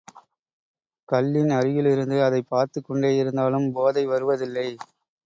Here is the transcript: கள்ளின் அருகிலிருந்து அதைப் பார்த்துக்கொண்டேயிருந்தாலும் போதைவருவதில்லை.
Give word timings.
கள்ளின் 1.09 1.49
அருகிலிருந்து 1.49 2.17
அதைப் 2.23 2.49
பார்த்துக்கொண்டேயிருந்தாலும் 2.51 3.67
போதைவருவதில்லை. 3.75 4.67